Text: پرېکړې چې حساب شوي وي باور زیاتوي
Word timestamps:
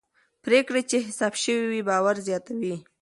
پرېکړې 0.43 0.81
چې 0.89 0.97
حساب 1.07 1.33
شوي 1.43 1.65
وي 1.71 1.81
باور 1.89 2.15
زیاتوي 2.27 2.75